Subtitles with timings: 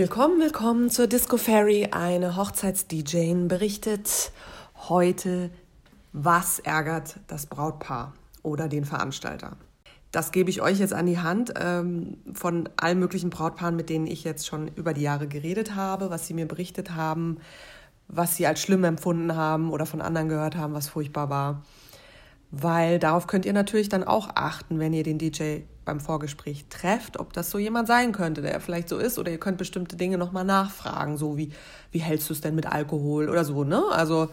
[0.00, 1.88] Willkommen, willkommen zur Disco Fairy.
[1.90, 4.32] Eine Hochzeits-DJ berichtet
[4.88, 5.50] heute,
[6.14, 9.58] was ärgert das Brautpaar oder den Veranstalter.
[10.10, 14.06] Das gebe ich euch jetzt an die Hand ähm, von allen möglichen Brautpaaren, mit denen
[14.06, 17.36] ich jetzt schon über die Jahre geredet habe, was sie mir berichtet haben,
[18.08, 21.62] was sie als schlimm empfunden haben oder von anderen gehört haben, was furchtbar war.
[22.50, 27.18] Weil darauf könnt ihr natürlich dann auch achten, wenn ihr den DJ beim Vorgespräch trefft,
[27.18, 30.18] ob das so jemand sein könnte, der vielleicht so ist, oder ihr könnt bestimmte Dinge
[30.18, 31.52] nochmal nachfragen, so wie,
[31.92, 33.82] wie hältst du es denn mit Alkohol oder so, ne?
[33.92, 34.30] Also,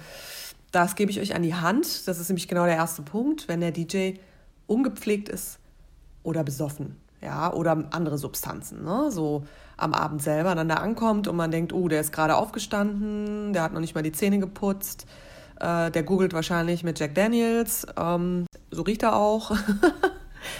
[0.71, 2.07] das gebe ich euch an die Hand.
[2.07, 4.13] Das ist nämlich genau der erste Punkt, wenn der DJ
[4.65, 5.59] ungepflegt ist
[6.23, 9.12] oder besoffen, ja, oder andere Substanzen, ne?
[9.12, 9.43] So
[9.77, 13.62] am Abend selber dann da ankommt und man denkt, oh, der ist gerade aufgestanden, der
[13.62, 15.05] hat noch nicht mal die Zähne geputzt,
[15.59, 19.52] äh, der googelt wahrscheinlich mit Jack Daniels, ähm, so riecht er auch.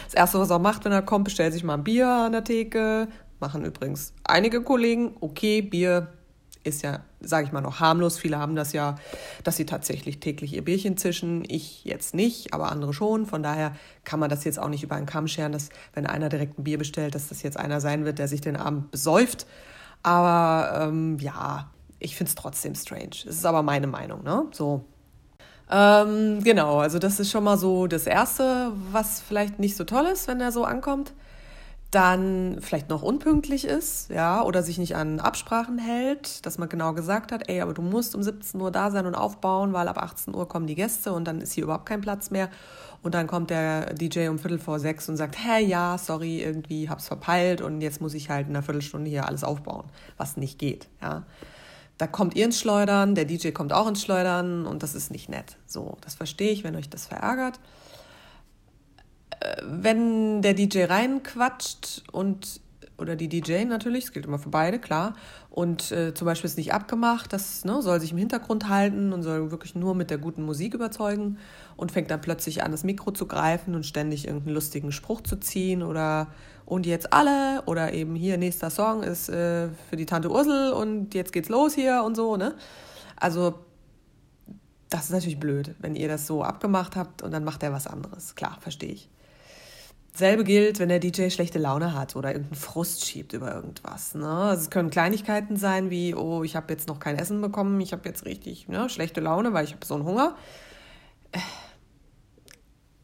[0.06, 2.44] Das Erste, was er macht, wenn er kommt, bestellt sich mal ein Bier an der
[2.44, 3.08] Theke.
[3.40, 5.16] Machen übrigens einige Kollegen.
[5.22, 6.08] Okay, Bier
[6.64, 8.20] ist ja, sage ich mal, noch harmlos.
[8.20, 8.96] Viele haben das ja,
[9.44, 11.44] dass sie tatsächlich täglich ihr Bierchen zischen.
[11.48, 13.26] Ich jetzt nicht, aber andere schon.
[13.26, 16.30] Von daher kann man das jetzt auch nicht über einen Kamm scheren, dass wenn einer
[16.30, 19.48] direkt ein Bier bestellt, dass das jetzt einer sein wird, der sich den Abend besäuft.
[20.04, 23.16] Aber ähm, ja, ich finde es trotzdem strange.
[23.28, 24.46] Es ist aber meine Meinung, ne?
[24.52, 24.86] So,
[25.70, 30.06] ähm, genau, also das ist schon mal so das Erste, was vielleicht nicht so toll
[30.06, 31.14] ist, wenn er so ankommt.
[31.92, 36.94] Dann vielleicht noch unpünktlich ist, ja, oder sich nicht an Absprachen hält, dass man genau
[36.94, 39.98] gesagt hat, ey, aber du musst um 17 Uhr da sein und aufbauen, weil ab
[39.98, 42.50] 18 Uhr kommen die Gäste und dann ist hier überhaupt kein Platz mehr.
[43.04, 46.90] Und dann kommt der DJ um Viertel vor sechs und sagt, hä, ja, sorry, irgendwie
[46.90, 49.86] hab's verpeilt und jetzt muss ich halt in einer Viertelstunde hier alles aufbauen,
[50.18, 51.24] was nicht geht, ja
[51.98, 55.30] da kommt ihr ins Schleudern, der DJ kommt auch ins Schleudern und das ist nicht
[55.30, 55.58] nett.
[55.66, 57.60] So, das verstehe ich, wenn euch das verärgert.
[59.40, 62.62] Äh, wenn der DJ reinquatscht und
[62.98, 65.16] oder die DJ natürlich, das gilt immer für beide, klar.
[65.50, 69.24] Und äh, zum Beispiel ist nicht abgemacht, das ne, soll sich im Hintergrund halten und
[69.24, 71.38] soll wirklich nur mit der guten Musik überzeugen
[71.76, 75.40] und fängt dann plötzlich an, das Mikro zu greifen und ständig irgendeinen lustigen Spruch zu
[75.40, 76.28] ziehen oder
[76.68, 81.14] und jetzt alle oder eben hier nächster Song ist äh, für die Tante Ursel und
[81.14, 82.56] jetzt geht's los hier und so, ne?
[83.16, 83.56] Also
[84.90, 87.88] das ist natürlich blöd, wenn ihr das so abgemacht habt und dann macht er was
[87.88, 88.36] anderes.
[88.36, 89.10] Klar, verstehe ich.
[90.14, 94.14] Selbe gilt, wenn der DJ schlechte Laune hat oder irgendeinen Frust schiebt über irgendwas.
[94.14, 94.28] Ne?
[94.28, 97.94] Also es können Kleinigkeiten sein wie, oh, ich habe jetzt noch kein Essen bekommen, ich
[97.94, 100.36] habe jetzt richtig ne, schlechte Laune, weil ich habe so einen Hunger.
[101.32, 101.40] Äh,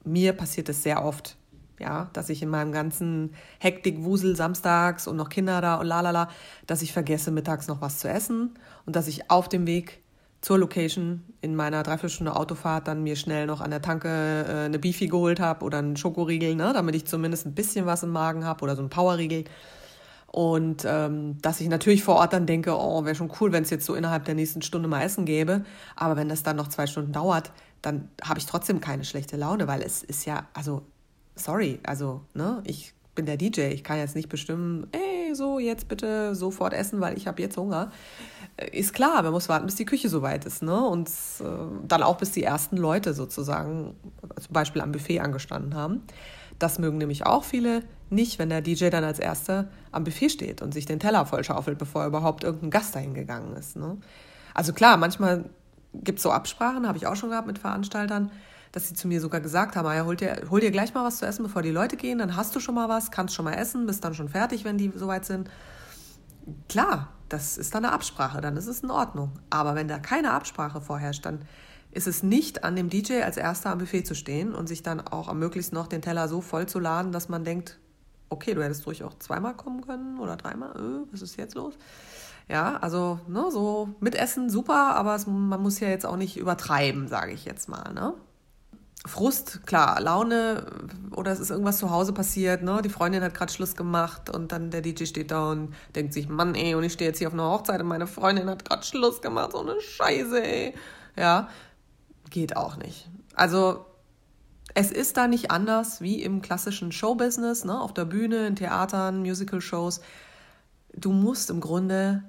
[0.03, 1.37] mir passiert es sehr oft,
[1.83, 6.29] ja, dass ich in meinem ganzen Hektik, Wusel samstags und noch Kinder da und lalala,
[6.65, 8.55] dass ich vergesse, mittags noch was zu essen
[8.85, 10.01] und dass ich auf dem Weg
[10.41, 14.79] zur Location in meiner Dreiviertelstunde Autofahrt dann mir schnell noch an der Tanke äh, eine
[14.79, 18.43] Beefy geholt habe oder einen Schokoriegel, ne, damit ich zumindest ein bisschen was im Magen
[18.43, 19.45] habe oder so einen Powerriegel.
[20.27, 23.69] Und ähm, dass ich natürlich vor Ort dann denke, oh, wäre schon cool, wenn es
[23.69, 25.63] jetzt so innerhalb der nächsten Stunde mal Essen gäbe.
[25.95, 27.51] Aber wenn das dann noch zwei Stunden dauert,
[27.83, 30.81] dann habe ich trotzdem keine schlechte Laune, weil es ist ja, also,
[31.35, 35.87] sorry, also, ne, ich bin der DJ, ich kann jetzt nicht bestimmen, ey, so, jetzt
[35.87, 37.91] bitte sofort essen, weil ich habe jetzt Hunger.
[38.57, 40.85] Äh, ist klar, man muss warten, bis die Küche soweit ist, ne?
[40.85, 41.43] Und äh,
[41.87, 43.95] dann auch bis die ersten Leute sozusagen
[44.39, 46.03] zum Beispiel am Buffet angestanden haben.
[46.59, 50.61] Das mögen nämlich auch viele nicht, wenn der DJ dann als Erster am Buffet steht
[50.61, 53.75] und sich den Teller vollschaufelt, bevor überhaupt irgendein Gast dahin gegangen ist.
[53.75, 53.97] Ne?
[54.53, 55.49] Also klar, manchmal
[55.93, 58.31] gibt es so Absprachen, habe ich auch schon gehabt mit Veranstaltern,
[58.73, 61.17] dass sie zu mir sogar gesagt haben, ja, hol, dir, hol dir gleich mal was
[61.17, 63.53] zu essen, bevor die Leute gehen, dann hast du schon mal was, kannst schon mal
[63.53, 65.49] essen, bist dann schon fertig, wenn die soweit sind.
[66.67, 69.31] Klar, das ist dann eine Absprache, dann ist es in Ordnung.
[69.51, 71.43] Aber wenn da keine Absprache vorherrscht, dann
[71.91, 74.99] ist es nicht an dem DJ als erster am Buffet zu stehen und sich dann
[74.99, 77.79] auch am möglichst noch den Teller so voll zu laden, dass man denkt,
[78.29, 81.75] okay, du hättest ruhig auch zweimal kommen können oder dreimal, äh, was ist jetzt los?
[82.49, 86.37] Ja, also ne, so mit Essen super, aber es, man muss ja jetzt auch nicht
[86.37, 87.93] übertreiben, sage ich jetzt mal.
[87.93, 88.15] Ne?
[89.05, 90.65] Frust, klar, Laune
[91.11, 92.81] oder es ist irgendwas zu Hause passiert, ne?
[92.81, 96.29] Die Freundin hat gerade Schluss gemacht und dann der DJ steht da und denkt sich,
[96.29, 98.83] Mann, ey, und ich stehe jetzt hier auf einer Hochzeit und meine Freundin hat gerade
[98.83, 100.73] Schluss gemacht, so eine Scheiße, ey.
[101.17, 101.49] Ja,
[102.29, 103.09] geht auch nicht.
[103.35, 103.85] Also
[104.73, 107.79] es ist da nicht anders wie im klassischen Showbusiness, ne?
[107.79, 110.01] auf der Bühne, in Theatern, Musical-Shows.
[110.95, 112.23] Du musst im Grunde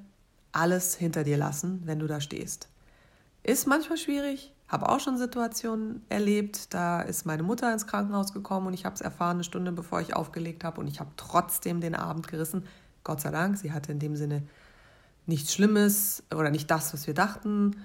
[0.53, 2.69] alles hinter dir lassen, wenn du da stehst.
[3.43, 8.67] Ist manchmal schwierig, habe auch schon Situationen erlebt, da ist meine Mutter ins Krankenhaus gekommen
[8.67, 11.81] und ich habe es erfahren eine Stunde bevor ich aufgelegt habe und ich habe trotzdem
[11.81, 12.67] den Abend gerissen.
[13.05, 14.43] Gott sei Dank, sie hatte in dem Sinne
[15.27, 17.77] nichts Schlimmes oder nicht das, was wir dachten.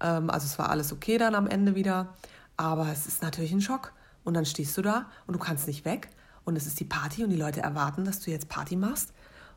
[0.00, 2.14] Ähm, also es war alles okay dann am Ende wieder.
[2.56, 3.92] Aber es ist natürlich ein Schock.
[4.24, 6.10] Und dann stehst du da und du kannst nicht weg
[6.44, 9.12] und es ist die Party und die Leute erwarten, dass du jetzt Party machst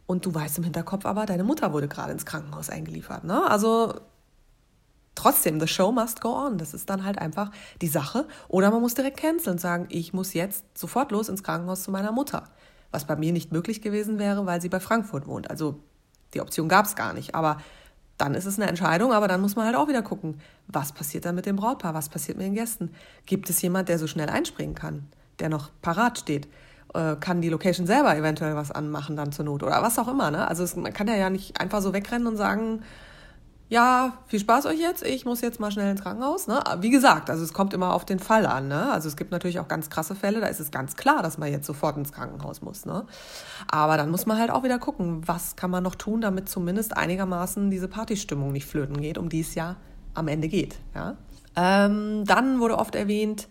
[0.08, 3.24] und du weißt im Hinterkopf aber, deine Mutter wurde gerade ins Krankenhaus eingeliefert.
[3.24, 3.50] Ne?
[3.50, 3.96] Also
[5.16, 6.58] trotzdem, the show must go on.
[6.58, 8.28] Das ist dann halt einfach die Sache.
[8.48, 11.92] Oder man muss direkt canceln und sagen, ich muss jetzt sofort los ins Krankenhaus zu
[11.92, 12.44] meiner Mutter.
[12.92, 15.50] Was bei mir nicht möglich gewesen wäre, weil sie bei Frankfurt wohnt.
[15.50, 15.80] Also
[16.34, 17.36] die Option gab es gar nicht.
[17.36, 17.58] Aber
[18.18, 21.26] dann ist es eine Entscheidung, aber dann muss man halt auch wieder gucken, was passiert
[21.26, 22.92] dann mit dem Brautpaar, was passiert mit den Gästen.
[23.26, 25.08] Gibt es jemand, der so schnell einspringen kann,
[25.40, 26.48] der noch parat steht?
[26.94, 30.30] Äh, kann die Location selber eventuell was anmachen dann zur Not oder was auch immer.
[30.30, 30.48] Ne?
[30.48, 32.84] Also es, man kann ja, ja nicht einfach so wegrennen und sagen,
[33.72, 36.46] ja, viel Spaß euch jetzt, ich muss jetzt mal schnell ins Krankenhaus.
[36.46, 36.62] Ne?
[36.82, 38.68] Wie gesagt, also es kommt immer auf den Fall an.
[38.68, 38.92] Ne?
[38.92, 41.50] Also es gibt natürlich auch ganz krasse Fälle, da ist es ganz klar, dass man
[41.50, 42.86] jetzt sofort ins Krankenhaus muss.
[42.86, 43.06] Ne?
[43.70, 46.98] Aber dann muss man halt auch wieder gucken, was kann man noch tun, damit zumindest
[46.98, 49.78] einigermaßen diese Partystimmung nicht flöten geht, um die es ja
[50.16, 50.78] am Ende geht.
[50.94, 51.16] Ja?
[51.56, 53.48] Ähm, dann wurde oft erwähnt,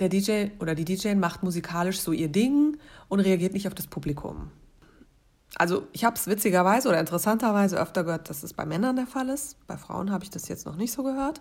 [0.00, 2.78] der DJ oder die DJ macht musikalisch so ihr Ding
[3.08, 4.50] und reagiert nicht auf das Publikum.
[5.56, 9.28] Also ich habe es witzigerweise oder interessanterweise öfter gehört, dass es bei Männern der Fall
[9.28, 9.56] ist.
[9.66, 11.40] Bei Frauen habe ich das jetzt noch nicht so gehört.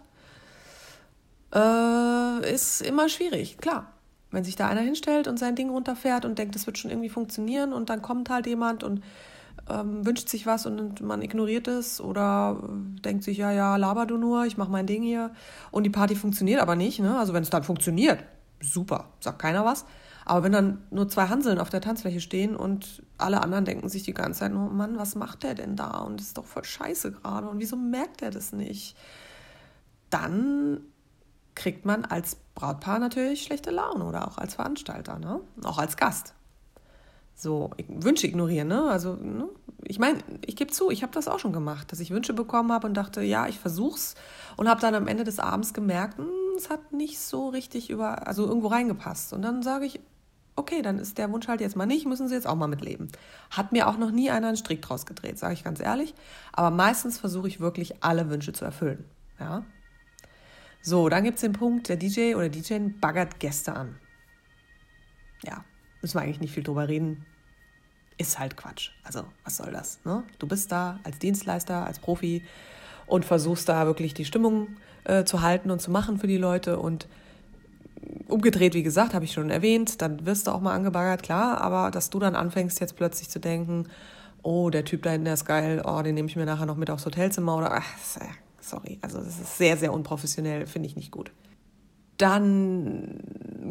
[1.54, 3.94] Äh, ist immer schwierig, klar.
[4.32, 7.10] Wenn sich da einer hinstellt und sein Ding runterfährt und denkt, das wird schon irgendwie
[7.10, 9.04] funktionieren und dann kommt halt jemand und
[9.70, 12.62] ähm, wünscht sich was und man ignoriert es oder
[13.04, 15.32] denkt sich, ja, ja, laber du nur, ich mache mein Ding hier
[15.72, 17.00] und die Party funktioniert aber nicht.
[17.00, 17.18] Ne?
[17.18, 18.24] Also wenn es dann funktioniert,
[18.62, 19.86] super, sagt keiner was.
[20.30, 24.04] Aber wenn dann nur zwei Hanseln auf der Tanzfläche stehen und alle anderen denken sich
[24.04, 26.02] die ganze Zeit nur, Mann, was macht der denn da?
[26.02, 27.50] Und das ist doch voll scheiße gerade.
[27.50, 28.96] Und wieso merkt er das nicht?
[30.12, 30.82] Dann
[31.56, 35.42] kriegt man als Brautpaar natürlich schlechte Laune oder auch als Veranstalter, ne?
[35.64, 36.36] Auch als Gast.
[37.34, 38.84] So, Wünsche ignorieren, ne?
[38.84, 39.50] Also, ne?
[39.84, 42.72] ich meine, ich gebe zu, ich habe das auch schon gemacht, dass ich Wünsche bekommen
[42.72, 44.14] habe und dachte, ja, ich versuch's
[44.58, 48.28] und habe dann am Ende des Abends gemerkt, hm, es hat nicht so richtig über,
[48.28, 49.34] also irgendwo reingepasst.
[49.34, 50.00] Und dann sage ich,
[50.60, 53.08] okay, dann ist der Wunsch halt jetzt mal nicht, müssen Sie jetzt auch mal mitleben.
[53.50, 56.14] Hat mir auch noch nie einer einen Strick draus gedreht, sage ich ganz ehrlich.
[56.52, 59.06] Aber meistens versuche ich wirklich alle Wünsche zu erfüllen.
[59.40, 59.66] Ja?
[60.82, 63.98] So, dann gibt es den Punkt, der DJ oder DJ baggert Gäste an.
[65.44, 65.64] Ja,
[66.02, 67.26] müssen wir eigentlich nicht viel drüber reden.
[68.18, 68.92] Ist halt Quatsch.
[69.04, 70.00] Also, was soll das?
[70.04, 70.24] Ne?
[70.40, 72.44] Du bist da als Dienstleister, als Profi
[73.08, 76.80] und versuchst da wirklich die Stimmung äh, zu halten und zu machen für die Leute
[76.80, 77.08] und
[78.30, 81.92] umgedreht, wie gesagt, habe ich schon erwähnt, dann wirst du auch mal angebaggert, klar, aber
[81.92, 83.88] dass du dann anfängst jetzt plötzlich zu denken,
[84.44, 86.90] oh, der Typ da hinten, ist geil, oh, den nehme ich mir nachher noch mit
[86.90, 87.98] aufs Hotelzimmer oder, ach,
[88.62, 91.32] sorry, also das ist sehr, sehr unprofessionell, finde ich nicht gut.
[92.18, 93.20] Dann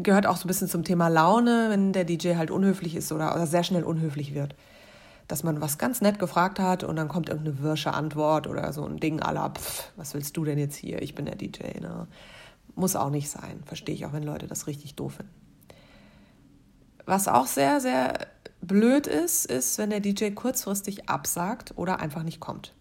[0.02, 3.34] gehört auch so ein bisschen zum Thema Laune, wenn der DJ halt unhöflich ist oder,
[3.34, 4.54] oder sehr schnell unhöflich wird.
[5.26, 8.86] Dass man was ganz nett gefragt hat und dann kommt irgendeine wirsche Antwort oder so
[8.86, 9.52] ein Ding aller,
[9.96, 11.02] was willst du denn jetzt hier?
[11.02, 12.06] Ich bin der DJ, ne?
[12.74, 13.62] Muss auch nicht sein.
[13.64, 15.34] Verstehe ich auch, wenn Leute das richtig doof finden.
[17.06, 18.26] Was auch sehr, sehr
[18.60, 22.74] blöd ist, ist, wenn der DJ kurzfristig absagt oder einfach nicht kommt.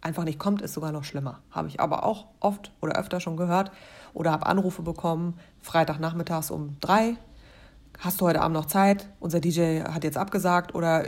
[0.00, 1.40] Einfach nicht kommt, ist sogar noch schlimmer.
[1.50, 3.72] Habe ich aber auch oft oder öfter schon gehört
[4.12, 7.16] oder habe Anrufe bekommen, Freitagnachmittags um drei.
[7.98, 9.08] Hast du heute Abend noch Zeit?
[9.20, 11.04] Unser DJ hat jetzt abgesagt oder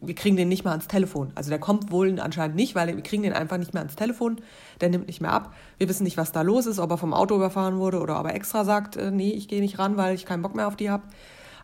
[0.00, 1.32] wir kriegen den nicht mal ans Telefon.
[1.34, 4.40] Also der kommt wohl anscheinend nicht, weil wir kriegen den einfach nicht mehr ans Telefon.
[4.80, 5.54] Der nimmt nicht mehr ab.
[5.78, 8.26] Wir wissen nicht, was da los ist, ob er vom Auto überfahren wurde oder ob
[8.26, 10.76] er extra sagt, äh, nee, ich gehe nicht ran, weil ich keinen Bock mehr auf
[10.76, 11.02] die habe.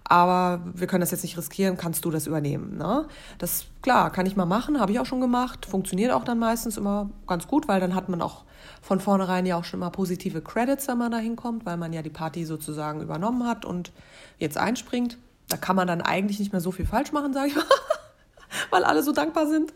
[0.08, 2.76] Aber wir können das jetzt nicht riskieren, kannst du das übernehmen?
[2.78, 3.06] Ne?
[3.38, 5.66] Das klar, kann ich mal machen, habe ich auch schon gemacht.
[5.66, 8.44] Funktioniert auch dann meistens immer ganz gut, weil dann hat man auch
[8.82, 12.02] von vornherein ja auch schon mal positive Credits, wenn man da hinkommt, weil man ja
[12.02, 13.90] die Party sozusagen übernommen hat und
[14.38, 15.18] jetzt einspringt.
[15.48, 17.64] Da kann man dann eigentlich nicht mehr so viel falsch machen, sage ich mal.
[18.70, 19.74] weil alle so dankbar sind.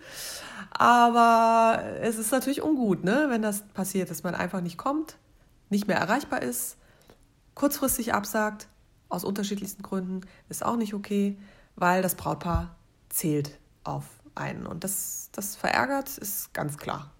[0.70, 5.16] Aber es ist natürlich ungut, ne, wenn das passiert, dass man einfach nicht kommt,
[5.70, 6.76] nicht mehr erreichbar ist,
[7.54, 8.68] kurzfristig absagt,
[9.10, 11.36] aus unterschiedlichsten Gründen, ist auch nicht okay,
[11.76, 12.74] weil das Brautpaar
[13.10, 14.66] zählt auf einen.
[14.66, 17.10] Und das, das verärgert, ist ganz klar.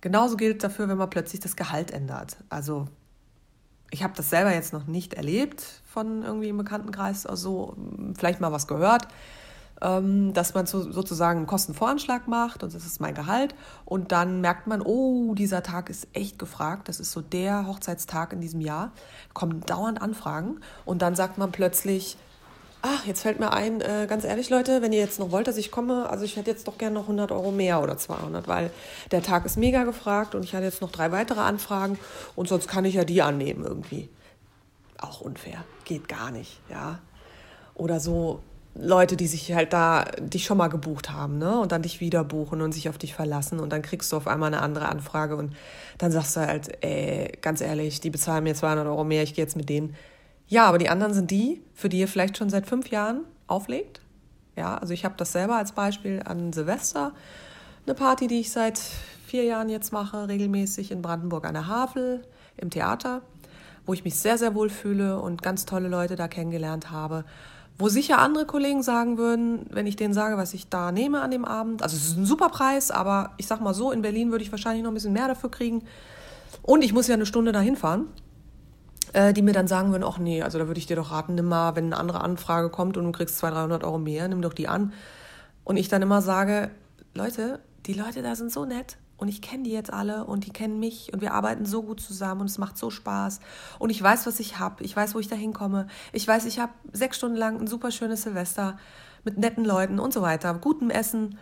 [0.00, 2.36] Genauso gilt dafür, wenn man plötzlich das Gehalt ändert.
[2.48, 2.88] Also
[3.90, 7.76] ich habe das selber jetzt noch nicht erlebt von irgendwie im Bekanntenkreis, also
[8.16, 9.06] vielleicht mal was gehört.
[9.82, 13.52] Ähm, dass man sozusagen einen Kostenvoranschlag macht und das ist mein Gehalt.
[13.84, 18.32] Und dann merkt man, oh, dieser Tag ist echt gefragt, das ist so der Hochzeitstag
[18.32, 18.92] in diesem Jahr,
[19.34, 20.60] kommen dauernd Anfragen.
[20.84, 22.16] Und dann sagt man plötzlich,
[22.82, 25.56] ach, jetzt fällt mir ein, äh, ganz ehrlich Leute, wenn ihr jetzt noch wollt, dass
[25.56, 28.70] ich komme, also ich hätte jetzt doch gerne noch 100 Euro mehr oder 200, weil
[29.10, 31.98] der Tag ist mega gefragt und ich hatte jetzt noch drei weitere Anfragen
[32.36, 34.08] und sonst kann ich ja die annehmen irgendwie.
[34.98, 37.00] Auch unfair, geht gar nicht, ja.
[37.74, 38.40] Oder so,
[38.74, 41.60] Leute, die sich halt da dich schon mal gebucht haben, ne?
[41.60, 44.26] Und dann dich wieder buchen und sich auf dich verlassen und dann kriegst du auf
[44.26, 45.54] einmal eine andere Anfrage und
[45.98, 49.44] dann sagst du halt, ey, ganz ehrlich, die bezahlen mir 200 Euro mehr, ich gehe
[49.44, 49.94] jetzt mit denen.
[50.48, 54.00] Ja, aber die anderen sind die, für die ihr vielleicht schon seit fünf Jahren auflegt
[54.56, 57.12] Ja, also ich habe das selber als Beispiel an Silvester,
[57.86, 58.80] eine Party, die ich seit
[59.26, 62.22] vier Jahren jetzt mache, regelmäßig in Brandenburg an der Havel
[62.56, 63.22] im Theater,
[63.86, 67.24] wo ich mich sehr, sehr wohl fühle und ganz tolle Leute da kennengelernt habe.
[67.78, 71.30] Wo sicher andere Kollegen sagen würden, wenn ich denen sage, was ich da nehme an
[71.30, 74.30] dem Abend, also es ist ein super Preis, aber ich sag mal so, in Berlin
[74.30, 75.82] würde ich wahrscheinlich noch ein bisschen mehr dafür kriegen.
[76.62, 78.08] Und ich muss ja eine Stunde dahin fahren
[79.12, 81.34] äh, die mir dann sagen würden, ach nee, also da würde ich dir doch raten,
[81.34, 84.42] nimm mal, wenn eine andere Anfrage kommt und du kriegst 200, 300 Euro mehr, nimm
[84.42, 84.92] doch die an.
[85.64, 86.70] Und ich dann immer sage,
[87.14, 90.52] Leute, die Leute da sind so nett und ich kenne die jetzt alle und die
[90.52, 93.40] kennen mich und wir arbeiten so gut zusammen und es macht so Spaß
[93.78, 96.58] und ich weiß, was ich habe, ich weiß, wo ich da hinkomme, ich weiß, ich
[96.58, 98.78] habe sechs Stunden lang ein super schönes Silvester
[99.24, 101.38] mit netten Leuten und so weiter, gutem Essen.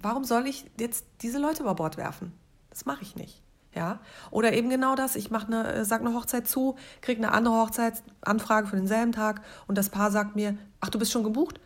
[0.00, 2.32] Warum soll ich jetzt diese Leute über Bord werfen?
[2.70, 3.42] Das mache ich nicht.
[3.74, 4.00] Ja?
[4.30, 7.54] Oder eben genau das, ich mache eine, äh, sag eine Hochzeit zu, kriege eine andere
[7.54, 11.60] Hochzeitsanfrage für denselben Tag und das Paar sagt mir, ach, du bist schon gebucht?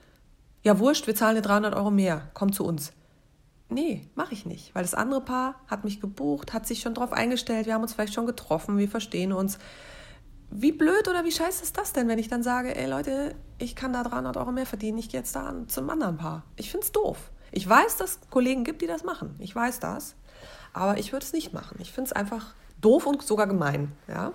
[0.62, 2.92] Ja, wurscht, wir zahlen dir 300 Euro mehr, komm zu uns.
[3.70, 7.12] Nee, mache ich nicht, weil das andere Paar hat mich gebucht, hat sich schon drauf
[7.12, 9.58] eingestellt, wir haben uns vielleicht schon getroffen, wir verstehen uns.
[10.50, 13.76] Wie blöd oder wie scheiße ist das denn, wenn ich dann sage, ey Leute, ich
[13.76, 16.44] kann da 300 Euro mehr verdienen, ich gehe jetzt da zum anderen Paar.
[16.56, 17.30] Ich finde es doof.
[17.52, 19.34] Ich weiß, dass es Kollegen gibt, die das machen.
[19.38, 20.14] Ich weiß das.
[20.72, 21.76] Aber ich würde es nicht machen.
[21.80, 23.92] Ich finde es einfach doof und sogar gemein.
[24.06, 24.32] Ja?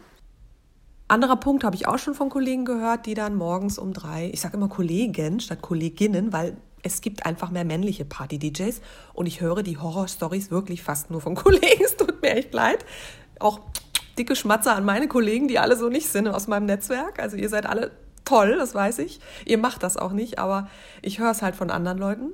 [1.08, 4.42] Anderer Punkt habe ich auch schon von Kollegen gehört, die dann morgens um drei, ich
[4.42, 8.82] sage immer Kollegen statt Kolleginnen, weil es gibt einfach mehr männliche Party-DJs
[9.14, 11.84] und ich höre die Horror-Stories wirklich fast nur von Kollegen.
[11.84, 12.86] Es tut mir echt leid.
[13.40, 13.62] Auch
[14.18, 17.20] dicke Schmatzer an meine Kollegen, die alle so nicht sind aus meinem Netzwerk.
[17.20, 17.92] Also ihr seid alle
[18.26, 19.20] toll, das weiß ich.
[19.46, 20.70] Ihr macht das auch nicht, aber
[21.02, 22.32] ich höre es halt von anderen Leuten,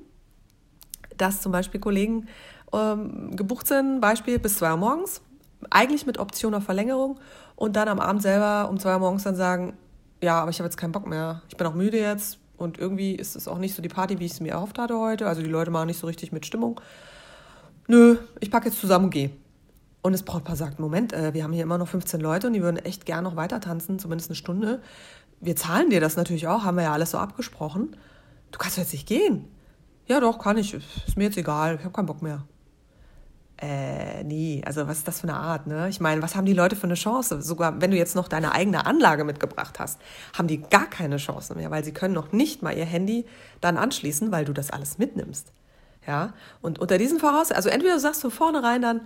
[1.15, 2.27] dass zum Beispiel Kollegen
[2.73, 5.21] ähm, gebucht sind, Beispiel bis 2 Uhr morgens,
[5.69, 7.19] eigentlich mit Option auf Verlängerung
[7.55, 9.77] und dann am Abend selber um 2 Uhr morgens dann sagen,
[10.21, 13.15] ja, aber ich habe jetzt keinen Bock mehr, ich bin auch müde jetzt und irgendwie
[13.15, 15.41] ist es auch nicht so die Party, wie ich es mir erhofft hatte heute, also
[15.41, 16.79] die Leute machen nicht so richtig mit Stimmung.
[17.87, 19.31] Nö, ich packe jetzt zusammen und gehe.
[20.01, 22.61] Und das Brautpaar sagt, Moment, äh, wir haben hier immer noch 15 Leute und die
[22.61, 24.81] würden echt gern noch weiter tanzen, zumindest eine Stunde.
[25.41, 27.95] Wir zahlen dir das natürlich auch, haben wir ja alles so abgesprochen.
[28.51, 29.45] Du kannst jetzt nicht gehen.
[30.07, 30.73] Ja, doch, kann ich.
[30.73, 32.43] Ist mir jetzt egal, ich habe keinen Bock mehr
[33.61, 35.89] äh, nee, also was ist das für eine Art, ne?
[35.89, 37.41] Ich meine, was haben die Leute für eine Chance?
[37.41, 39.99] Sogar wenn du jetzt noch deine eigene Anlage mitgebracht hast,
[40.37, 43.25] haben die gar keine Chance mehr, weil sie können noch nicht mal ihr Handy
[43.59, 45.51] dann anschließen, weil du das alles mitnimmst.
[46.07, 49.01] Ja, und unter diesen Voraussetzungen, also entweder du sagst von vornherein dann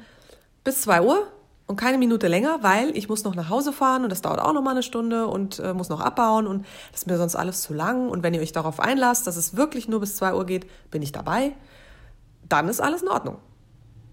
[0.64, 1.28] bis zwei Uhr
[1.66, 4.54] und keine Minute länger, weil ich muss noch nach Hause fahren und das dauert auch
[4.54, 7.64] noch mal eine Stunde und äh, muss noch abbauen und das ist mir sonst alles
[7.64, 8.10] zu lang.
[8.10, 11.02] Und wenn ihr euch darauf einlasst, dass es wirklich nur bis zwei Uhr geht, bin
[11.02, 11.56] ich dabei.
[12.48, 13.38] Dann ist alles in Ordnung.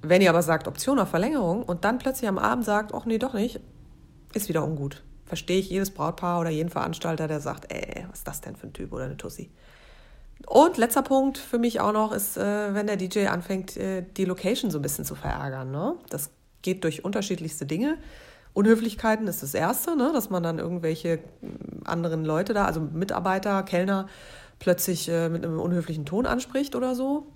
[0.03, 3.19] Wenn ihr aber sagt Option auf Verlängerung und dann plötzlich am Abend sagt, ach nee,
[3.19, 3.61] doch nicht,
[4.33, 5.03] ist wieder ungut.
[5.27, 8.67] Verstehe ich jedes Brautpaar oder jeden Veranstalter, der sagt, ey, was ist das denn für
[8.67, 9.51] ein Typ oder eine Tussi.
[10.47, 14.25] Und letzter Punkt für mich auch noch ist, äh, wenn der DJ anfängt, äh, die
[14.25, 15.71] Location so ein bisschen zu verärgern.
[15.71, 15.97] Ne?
[16.09, 16.31] Das
[16.63, 17.99] geht durch unterschiedlichste Dinge.
[18.55, 20.11] Unhöflichkeiten ist das Erste, ne?
[20.15, 24.09] dass man dann irgendwelche mm, anderen Leute da, also Mitarbeiter, Kellner,
[24.59, 27.27] plötzlich äh, mit einem unhöflichen Ton anspricht oder so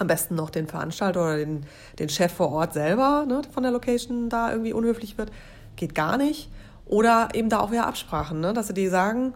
[0.00, 1.64] am besten noch den Veranstalter oder den,
[1.98, 5.30] den Chef vor Ort selber ne, von der Location da irgendwie unhöflich wird.
[5.76, 6.50] Geht gar nicht.
[6.86, 9.34] Oder eben da auch wieder Absprachen, ne, dass sie dir sagen,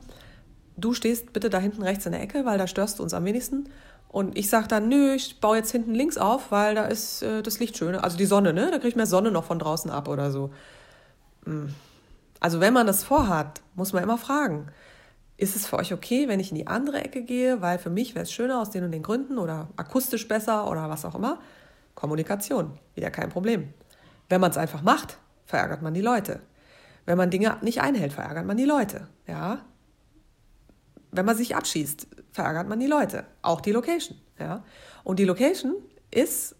[0.76, 3.25] du stehst bitte da hinten rechts in der Ecke, weil da störst du uns am
[3.25, 3.68] wenigsten.
[4.09, 7.42] Und ich sage dann, nö, ich baue jetzt hinten links auf, weil da ist äh,
[7.42, 7.94] das Licht schön.
[7.97, 8.71] Also die Sonne, ne?
[8.71, 10.50] Da kriege ich mehr Sonne noch von draußen ab oder so.
[11.44, 11.75] Hm.
[12.40, 14.68] Also wenn man das vorhat, muss man immer fragen
[15.37, 18.14] ist es für euch okay, wenn ich in die andere Ecke gehe, weil für mich
[18.14, 21.41] wäre es schöner aus den und den Gründen oder akustisch besser oder was auch immer?
[21.95, 23.73] Kommunikation, wieder kein Problem.
[24.29, 26.41] Wenn man es einfach macht, verärgert man die Leute.
[27.07, 29.09] Wenn man Dinge nicht einhält, verärgert man die Leute.
[29.26, 29.64] Ja?
[31.11, 33.26] Wenn man sich abschießt, verärgert man die Leute.
[33.43, 34.19] Auch die Location.
[34.38, 34.64] Ja?
[35.03, 35.75] Und die Location
[36.11, 36.57] ist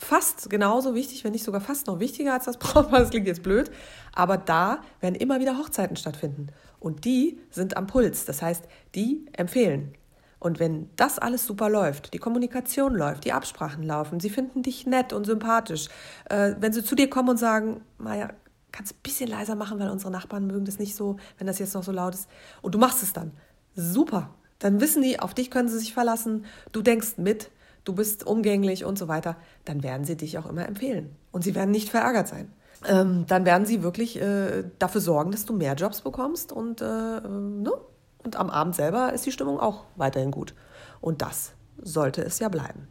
[0.00, 3.00] fast genauso wichtig, wenn nicht sogar fast noch wichtiger als das Brautpaar.
[3.00, 3.70] Das klingt jetzt blöd.
[4.14, 6.48] Aber da werden immer wieder Hochzeiten stattfinden.
[6.78, 8.24] Und die sind am Puls.
[8.24, 8.64] Das heißt,
[8.94, 9.92] die empfehlen.
[10.38, 14.86] Und wenn das alles super läuft, die Kommunikation läuft, die Absprachen laufen, sie finden dich
[14.86, 15.88] nett und sympathisch,
[16.30, 18.30] äh, wenn sie zu dir kommen und sagen, Maja,
[18.72, 21.58] kannst du ein bisschen leiser machen, weil unsere Nachbarn mögen das nicht so, wenn das
[21.58, 22.26] jetzt noch so laut ist.
[22.62, 23.32] Und du machst es dann.
[23.76, 24.30] Super.
[24.60, 27.50] Dann wissen die, auf dich können sie sich verlassen, du denkst mit,
[27.84, 29.36] du bist umgänglich und so weiter.
[29.64, 31.16] Dann werden sie dich auch immer empfehlen.
[31.32, 32.52] Und sie werden nicht verärgert sein
[32.88, 36.84] ähm, dann werden sie wirklich äh, dafür sorgen, dass du mehr Jobs bekommst und, äh,
[36.84, 37.72] ne?
[38.24, 40.54] und am Abend selber ist die Stimmung auch weiterhin gut.
[41.00, 42.88] Und das sollte es ja bleiben.